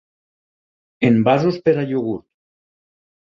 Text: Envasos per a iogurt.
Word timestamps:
Envasos 1.09 1.59
per 1.67 1.75
a 1.81 1.85
iogurt. 1.91 2.27